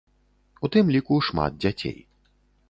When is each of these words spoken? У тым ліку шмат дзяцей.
У 0.67 0.69
тым 0.75 0.89
ліку 0.95 1.19
шмат 1.27 1.61
дзяцей. 1.67 1.97